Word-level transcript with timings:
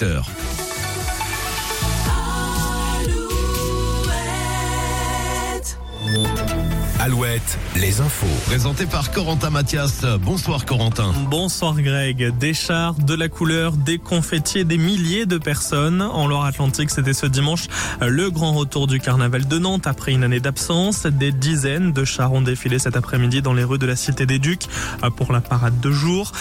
8h. 0.00 0.49
Alouette, 7.02 7.58
les 7.76 8.02
infos. 8.02 8.26
Présenté 8.44 8.84
par 8.84 9.10
Corentin 9.10 9.48
Mathias. 9.48 10.04
Bonsoir 10.20 10.66
Corentin. 10.66 11.14
Bonsoir 11.30 11.80
Greg. 11.80 12.36
Des 12.36 12.52
chars, 12.52 12.92
de 12.92 13.14
la 13.14 13.30
couleur, 13.30 13.72
des 13.72 13.96
confettis 13.96 14.58
et 14.58 14.64
des 14.64 14.76
milliers 14.76 15.24
de 15.24 15.38
personnes. 15.38 16.02
En 16.02 16.26
Loire-Atlantique, 16.26 16.90
c'était 16.90 17.14
ce 17.14 17.24
dimanche 17.24 17.68
le 18.06 18.30
grand 18.30 18.52
retour 18.52 18.86
du 18.86 19.00
carnaval 19.00 19.48
de 19.48 19.58
Nantes 19.58 19.86
après 19.86 20.12
une 20.12 20.24
année 20.24 20.40
d'absence. 20.40 21.06
Des 21.06 21.32
dizaines 21.32 21.92
de 21.92 22.04
chars 22.04 22.34
ont 22.34 22.42
défilé 22.42 22.78
cet 22.78 22.98
après-midi 22.98 23.40
dans 23.40 23.54
les 23.54 23.64
rues 23.64 23.78
de 23.78 23.86
la 23.86 23.96
Cité 23.96 24.26
des 24.26 24.38
Ducs 24.38 24.66
pour 25.16 25.32
la 25.32 25.40
parade 25.40 25.80
de 25.80 25.90
jour. 25.90 26.32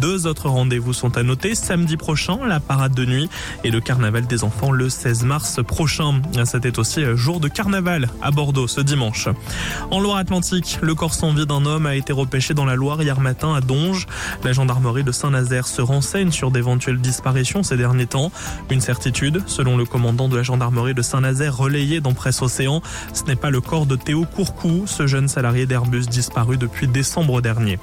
Deux 0.00 0.26
autres 0.26 0.48
rendez-vous 0.48 0.94
sont 0.94 1.16
à 1.16 1.22
noter. 1.22 1.54
Samedi 1.54 1.96
prochain, 1.96 2.40
la 2.44 2.58
parade 2.58 2.92
de 2.92 3.04
nuit 3.04 3.30
et 3.62 3.70
le 3.70 3.80
carnaval 3.80 4.26
des 4.26 4.42
enfants 4.42 4.72
le 4.72 4.88
16 4.88 5.22
mars 5.22 5.60
prochain. 5.64 6.22
C'était 6.44 6.80
aussi 6.80 7.04
jour 7.14 7.38
de 7.38 7.46
carnaval 7.46 8.08
à 8.20 8.32
Bordeaux 8.32 8.66
ce 8.66 8.80
dimanche. 8.80 9.28
En 9.92 10.07
Le 10.08 10.94
corps 10.94 11.12
sans 11.12 11.34
vie 11.34 11.44
d'un 11.44 11.66
homme 11.66 11.84
a 11.84 11.94
été 11.94 12.14
repêché 12.14 12.54
dans 12.54 12.64
la 12.64 12.76
Loire 12.76 13.02
hier 13.02 13.20
matin 13.20 13.52
à 13.52 13.60
Donge. 13.60 14.06
La 14.42 14.52
gendarmerie 14.52 15.04
de 15.04 15.12
Saint-Nazaire 15.12 15.66
se 15.66 15.82
renseigne 15.82 16.30
sur 16.30 16.50
d'éventuelles 16.50 16.98
disparitions 16.98 17.62
ces 17.62 17.76
derniers 17.76 18.06
temps. 18.06 18.32
Une 18.70 18.80
certitude, 18.80 19.42
selon 19.44 19.76
le 19.76 19.84
commandant 19.84 20.28
de 20.28 20.36
la 20.36 20.42
gendarmerie 20.42 20.94
de 20.94 21.02
Saint-Nazaire 21.02 21.54
relayé 21.54 22.00
dans 22.00 22.14
Presse 22.14 22.40
Océan, 22.40 22.80
ce 23.12 23.24
n'est 23.24 23.36
pas 23.36 23.50
le 23.50 23.60
corps 23.60 23.84
de 23.84 23.96
Théo 23.96 24.24
Courcou, 24.24 24.84
ce 24.86 25.06
jeune 25.06 25.28
salarié 25.28 25.66
d'Airbus 25.66 26.06
disparu 26.06 26.56
depuis 26.56 26.88
décembre 26.88 27.42
dernier. 27.42 27.78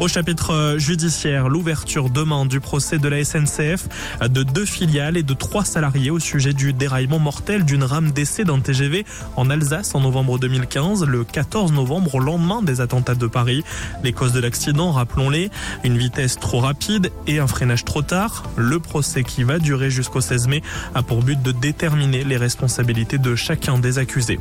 Au 0.00 0.06
chapitre 0.06 0.76
judiciaire, 0.78 1.48
l'ouverture 1.48 2.08
demain 2.08 2.46
du 2.46 2.60
procès 2.60 2.98
de 2.98 3.08
la 3.08 3.24
SNCF 3.24 3.88
de 4.30 4.44
deux 4.44 4.64
filiales 4.64 5.16
et 5.16 5.24
de 5.24 5.34
trois 5.34 5.64
salariés 5.64 6.10
au 6.10 6.20
sujet 6.20 6.52
du 6.52 6.72
déraillement 6.72 7.18
mortel 7.18 7.64
d'une 7.64 7.82
rame 7.82 8.12
d'essai 8.12 8.44
d'un 8.44 8.60
TGV 8.60 9.04
en 9.34 9.50
Alsace 9.50 9.96
en 9.96 10.00
novembre 10.00 10.38
2015, 10.38 11.04
le 11.04 11.24
14 11.24 11.72
novembre 11.72 12.14
au 12.14 12.20
lendemain 12.20 12.62
des 12.62 12.80
attentats 12.80 13.16
de 13.16 13.26
Paris. 13.26 13.64
Les 14.04 14.12
causes 14.12 14.32
de 14.32 14.38
l'accident, 14.38 14.92
rappelons-les, 14.92 15.50
une 15.82 15.98
vitesse 15.98 16.38
trop 16.38 16.60
rapide 16.60 17.10
et 17.26 17.40
un 17.40 17.48
freinage 17.48 17.84
trop 17.84 18.02
tard. 18.02 18.44
Le 18.56 18.78
procès 18.78 19.24
qui 19.24 19.42
va 19.42 19.58
durer 19.58 19.90
jusqu'au 19.90 20.20
16 20.20 20.46
mai 20.46 20.62
a 20.94 21.02
pour 21.02 21.24
but 21.24 21.42
de 21.42 21.50
déterminer 21.50 22.22
les 22.22 22.36
responsabilités 22.36 23.18
de 23.18 23.34
chacun 23.34 23.78
des 23.78 23.98
accusés. 23.98 24.38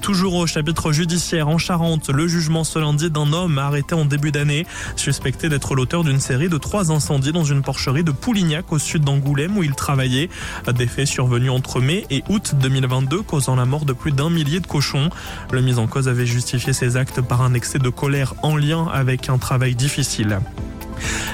Toujours 0.00 0.34
au 0.34 0.46
chapitre 0.46 0.92
judiciaire 0.92 1.48
en 1.48 1.58
Charente, 1.58 2.08
le 2.08 2.28
jugement 2.28 2.62
ce 2.62 2.78
lundi 2.78 3.10
d'un 3.10 3.32
homme 3.32 3.58
arrêté 3.58 3.96
en 3.96 4.04
début 4.04 4.30
d'année 4.30 4.64
suspecté 4.96 5.48
d'être 5.48 5.74
l'auteur 5.74 6.04
d'une 6.04 6.20
série 6.20 6.48
de 6.48 6.58
trois 6.58 6.92
incendies 6.92 7.32
dans 7.32 7.44
une 7.44 7.62
porcherie 7.62 8.04
de 8.04 8.12
Poulignac 8.12 8.72
au 8.72 8.78
sud 8.78 9.02
d'Angoulême 9.02 9.56
où 9.56 9.62
il 9.62 9.74
travaillait. 9.74 10.28
Des 10.76 10.86
faits 10.86 11.06
survenus 11.06 11.50
entre 11.50 11.80
mai 11.80 12.06
et 12.10 12.22
août 12.28 12.54
2022 12.60 13.22
causant 13.22 13.56
la 13.56 13.64
mort 13.64 13.84
de 13.84 13.92
plus 13.92 14.12
d'un 14.12 14.30
millier 14.30 14.60
de 14.60 14.66
cochons. 14.66 15.10
Le 15.52 15.62
mis 15.62 15.78
en 15.78 15.86
cause 15.86 16.08
avait 16.08 16.26
justifié 16.26 16.72
ses 16.72 16.96
actes 16.96 17.20
par 17.20 17.42
un 17.42 17.54
excès 17.54 17.78
de 17.78 17.88
colère 17.88 18.34
en 18.42 18.56
lien 18.56 18.86
avec 18.92 19.28
un 19.28 19.38
travail 19.38 19.74
difficile. 19.74 20.38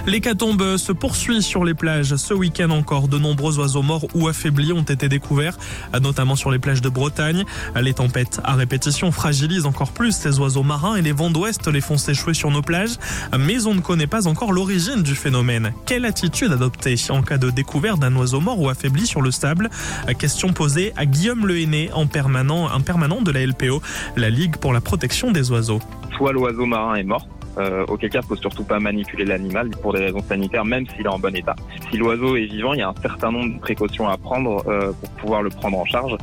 L'hécatombe 0.05 0.79
se 0.79 0.91
poursuit 0.91 1.43
sur 1.43 1.65
les 1.65 1.75
plages. 1.75 2.17
Ce 2.17 2.35
week-end 2.35 2.71
encore, 2.71 3.07
de 3.07 3.19
nombreux 3.19 3.61
oiseaux 3.61 3.83
morts 3.83 4.07
ou 4.15 4.27
affaiblis 4.27 4.73
ont 4.73 4.83
été 4.83 5.09
découverts, 5.09 5.57
notamment 6.03 6.35
sur 6.35 6.51
les 6.51 6.59
plages 6.59 6.81
de 6.81 6.89
Bretagne. 6.89 7.45
Les 7.81 7.95
tempêtes 7.95 8.41
à 8.43 8.55
répétition 8.55 9.13
fragilisent 9.13 9.65
encore 9.65 9.93
plus 9.93 10.11
ces 10.11 10.41
oiseaux 10.41 10.65
marins 10.65 10.97
et 10.97 11.03
les 11.03 11.13
vents 11.13 11.31
d'ouest 11.31 11.69
les 11.69 11.81
font 11.81 11.99
s'échouer 11.99 12.35
sur 12.35 12.51
nos 12.51 12.63
plages. 12.63 12.97
Mais 13.39 13.65
on 13.67 13.75
ne 13.75 13.81
connaît 13.81 14.09
pas 14.09 14.27
encore 14.27 14.53
l'origine 14.53 15.05
du 15.05 15.15
phénomène. 15.15 15.73
Quelle 15.87 16.05
attitude 16.05 16.53
adopter 16.53 16.97
en 17.11 17.23
cas 17.23 17.39
de 17.39 17.51
découverte 17.51 18.01
d'un 18.01 18.15
oiseau 18.17 18.41
mort 18.41 18.61
ou 18.61 18.69
affaibli 18.69 19.07
sur 19.07 19.23
le 19.23 19.31
sable? 19.31 19.71
Question 20.19 20.53
posée 20.53 20.93
à 20.97 21.07
Guillaume 21.07 21.47
Lehéné, 21.47 21.91
en 21.93 22.09
permanent, 22.09 22.69
un 22.69 22.81
permanent 22.81 23.23
de 23.23 23.31
la 23.31 23.47
LPO, 23.47 23.81
la 24.17 24.31
Ligue 24.31 24.57
pour 24.57 24.73
la 24.73 24.81
protection 24.81 25.31
des 25.31 25.53
oiseaux. 25.53 25.81
Soit 26.17 26.33
l'oiseau 26.33 26.67
marin 26.67 26.97
est 26.97 27.05
mort, 27.05 27.29
euh, 27.59 27.85
auquel 27.89 28.11
cas, 28.11 28.23
faut 28.23 28.37
surtout 28.37 28.65
pas 28.65 28.81
manipuler 28.81 29.25
l'animal 29.25 29.71
pour 29.71 29.93
des 29.93 30.01
raisons 30.01 30.23
sanitaires, 30.23 30.65
même 30.65 30.87
s'il 30.89 31.07
est 31.07 31.09
en 31.09 31.19
bon 31.19 31.35
état. 31.35 31.55
Si 31.91 31.97
l'oiseau 31.97 32.37
est 32.37 32.47
vivant, 32.47 32.73
il 32.75 32.81
y 32.81 32.83
a 32.83 32.89
un 32.89 32.95
certain 33.03 33.31
nombre 33.31 33.55
de 33.55 33.61
précautions 33.61 34.09
à 34.09 34.17
prendre 34.17 34.65
euh, 34.69 34.93
pour 34.93 35.11
pouvoir 35.11 35.43
le 35.43 35.51
prendre 35.51 35.79
en 35.79 35.85
charge. 35.85 36.17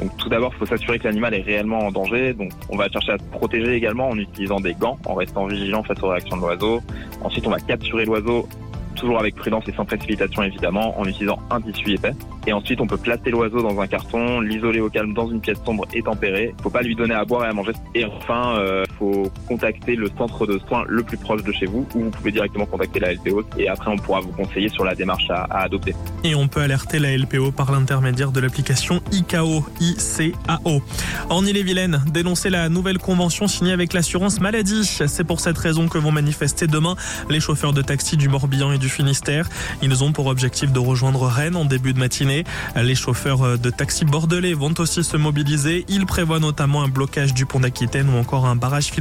Donc 0.00 0.16
tout 0.16 0.28
d'abord, 0.28 0.52
il 0.54 0.58
faut 0.58 0.66
s'assurer 0.66 0.98
que 0.98 1.04
l'animal 1.04 1.34
est 1.34 1.42
réellement 1.42 1.86
en 1.86 1.92
danger. 1.92 2.34
Donc 2.34 2.50
on 2.68 2.76
va 2.76 2.88
chercher 2.88 3.12
à 3.12 3.18
se 3.18 3.24
protéger 3.24 3.74
également 3.74 4.08
en 4.08 4.18
utilisant 4.18 4.60
des 4.60 4.74
gants, 4.74 4.98
en 5.06 5.14
restant 5.14 5.46
vigilant 5.46 5.82
face 5.82 6.02
aux 6.02 6.08
réactions 6.08 6.36
de 6.36 6.42
l'oiseau. 6.42 6.80
Ensuite, 7.22 7.46
on 7.46 7.50
va 7.50 7.60
capturer 7.60 8.04
l'oiseau 8.04 8.48
toujours 8.94 9.18
avec 9.18 9.34
prudence 9.34 9.64
et 9.68 9.72
sans 9.72 9.84
précipitation 9.84 10.42
évidemment, 10.42 10.98
en 10.98 11.04
utilisant 11.04 11.38
un 11.50 11.60
tissu 11.60 11.92
épais. 11.92 12.12
Et 12.46 12.52
ensuite, 12.52 12.80
on 12.80 12.86
peut 12.86 12.96
placer 12.96 13.30
l'oiseau 13.30 13.62
dans 13.62 13.80
un 13.80 13.86
carton, 13.86 14.40
l'isoler 14.40 14.80
au 14.80 14.90
calme 14.90 15.14
dans 15.14 15.28
une 15.28 15.40
pièce 15.40 15.58
sombre 15.64 15.86
et 15.94 16.02
tempérée. 16.02 16.54
Faut 16.62 16.70
pas 16.70 16.82
lui 16.82 16.94
donner 16.94 17.14
à 17.14 17.24
boire 17.24 17.44
et 17.44 17.48
à 17.48 17.52
manger. 17.52 17.72
Et 17.94 18.04
enfin, 18.04 18.56
euh, 18.58 18.84
faut 19.02 19.32
contacter 19.48 19.96
le 19.96 20.08
centre 20.16 20.46
de 20.46 20.60
soins 20.68 20.84
le 20.88 21.02
plus 21.02 21.16
proche 21.16 21.42
de 21.42 21.52
chez 21.52 21.66
vous, 21.66 21.86
ou 21.94 22.04
vous 22.04 22.10
pouvez 22.10 22.30
directement 22.30 22.66
contacter 22.66 23.00
la 23.00 23.12
LPO. 23.14 23.42
Et 23.58 23.68
après, 23.68 23.90
on 23.90 23.96
pourra 23.96 24.20
vous 24.20 24.30
conseiller 24.30 24.68
sur 24.68 24.84
la 24.84 24.94
démarche 24.94 25.28
à, 25.28 25.42
à 25.44 25.64
adopter. 25.64 25.94
Et 26.22 26.34
on 26.36 26.46
peut 26.46 26.60
alerter 26.60 27.00
la 27.00 27.16
LPO 27.16 27.50
par 27.50 27.72
l'intermédiaire 27.72 28.30
de 28.30 28.40
l'application 28.40 29.02
ICAO, 29.10 29.64
ICAO. 29.80 30.82
En 31.30 31.44
Ille-et-Vilaine, 31.44 32.02
dénoncer 32.12 32.48
la 32.48 32.68
nouvelle 32.68 32.98
convention 32.98 33.48
signée 33.48 33.72
avec 33.72 33.92
l'assurance 33.92 34.40
maladie. 34.40 34.84
C'est 34.84 35.24
pour 35.24 35.40
cette 35.40 35.58
raison 35.58 35.88
que 35.88 35.98
vont 35.98 36.12
manifester 36.12 36.68
demain 36.68 36.94
les 37.28 37.40
chauffeurs 37.40 37.72
de 37.72 37.82
taxi 37.82 38.16
du 38.16 38.28
Morbihan 38.28 38.70
et 38.72 38.78
du 38.78 38.88
Finistère. 38.88 39.48
Ils 39.82 40.04
ont 40.04 40.12
pour 40.12 40.26
objectif 40.26 40.70
de 40.70 40.78
rejoindre 40.78 41.26
Rennes 41.26 41.56
en 41.56 41.64
début 41.64 41.92
de 41.92 41.98
matinée. 41.98 42.44
Les 42.76 42.94
chauffeurs 42.94 43.58
de 43.58 43.70
taxi 43.70 44.04
bordelais 44.04 44.54
vont 44.54 44.74
aussi 44.78 45.02
se 45.02 45.16
mobiliser. 45.16 45.84
Ils 45.88 46.06
prévoient 46.06 46.38
notamment 46.38 46.82
un 46.82 46.88
blocage 46.88 47.34
du 47.34 47.46
pont 47.46 47.60
d'Aquitaine 47.60 48.08
ou 48.08 48.16
encore 48.18 48.46
un 48.46 48.54
barrage 48.54 48.91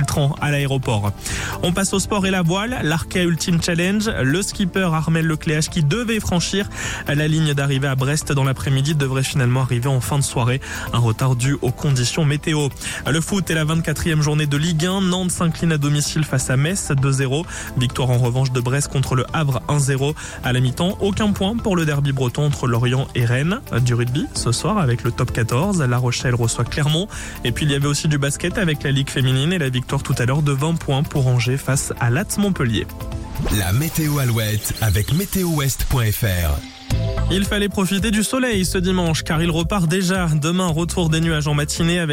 à 0.41 0.51
l'aéroport. 0.51 1.11
On 1.63 1.73
passe 1.73 1.93
au 1.93 1.99
sport 1.99 2.25
et 2.25 2.31
la 2.31 2.41
voile. 2.41 2.79
L'Arkea 2.83 3.23
Ultimate 3.23 3.63
Challenge. 3.63 4.09
Le 4.23 4.41
skipper 4.41 4.89
Armel 4.93 5.25
Lecléache 5.25 5.69
qui 5.69 5.83
devait 5.83 6.19
franchir 6.19 6.69
la 7.07 7.27
ligne 7.27 7.53
d'arrivée 7.53 7.87
à 7.87 7.95
Brest 7.95 8.31
dans 8.31 8.43
l'après-midi 8.43 8.95
devrait 8.95 9.23
finalement 9.23 9.61
arriver 9.61 9.87
en 9.87 10.01
fin 10.01 10.17
de 10.17 10.23
soirée. 10.23 10.61
Un 10.93 10.99
retard 10.99 11.35
dû 11.35 11.57
aux 11.61 11.71
conditions 11.71 12.25
météo. 12.25 12.69
Le 13.09 13.21
foot 13.21 13.49
est 13.49 13.53
la 13.53 13.65
24e 13.65 14.21
journée 14.21 14.45
de 14.45 14.57
Ligue 14.57 14.85
1. 14.85 15.01
Nantes 15.01 15.31
s'incline 15.31 15.73
à 15.73 15.77
domicile 15.77 16.23
face 16.23 16.49
à 16.49 16.57
Metz 16.57 16.91
2-0. 16.91 17.45
Victoire 17.77 18.09
en 18.09 18.17
revanche 18.17 18.51
de 18.51 18.61
Brest 18.61 18.87
contre 18.87 19.15
le 19.15 19.25
Havre 19.33 19.61
1-0. 19.67 20.13
À 20.43 20.53
la 20.53 20.59
mi-temps, 20.59 20.97
aucun 21.01 21.31
point 21.31 21.55
pour 21.57 21.75
le 21.75 21.85
derby 21.85 22.11
breton 22.11 22.45
entre 22.45 22.67
Lorient 22.67 23.07
et 23.15 23.25
Rennes. 23.25 23.59
Du 23.81 23.93
rugby 23.93 24.27
ce 24.33 24.51
soir 24.51 24.77
avec 24.77 25.03
le 25.03 25.11
top 25.11 25.31
14. 25.31 25.81
La 25.81 25.97
Rochelle 25.97 26.35
reçoit 26.35 26.63
Clermont. 26.63 27.07
Et 27.43 27.51
puis 27.51 27.65
il 27.65 27.71
y 27.71 27.75
avait 27.75 27.87
aussi 27.87 28.07
du 28.07 28.17
basket 28.17 28.57
avec 28.57 28.83
la 28.83 28.91
Ligue 28.91 29.09
féminine 29.09 29.53
et 29.53 29.57
la 29.57 29.69
victoire 29.69 29.80
tout 29.85 30.15
à 30.17 30.25
l'heure 30.25 30.41
de 30.41 30.51
20 30.51 30.75
points 30.75 31.03
pour 31.03 31.27
Angers 31.27 31.57
face 31.57 31.93
à 31.99 32.09
Latz 32.09 32.37
Montpellier. 32.37 32.87
La 33.57 33.71
météo 33.73 34.19
Alouette 34.19 34.73
avec 34.81 35.13
météowest.fr. 35.13 36.59
Il 37.31 37.45
fallait 37.45 37.69
profiter 37.69 38.11
du 38.11 38.23
soleil 38.23 38.65
ce 38.65 38.77
dimanche 38.77 39.23
car 39.23 39.41
il 39.41 39.49
repart 39.49 39.87
déjà. 39.87 40.27
Demain, 40.27 40.67
retour 40.67 41.09
des 41.09 41.21
nuages 41.21 41.47
en 41.47 41.53
matinée 41.53 41.99
avec 41.99 42.09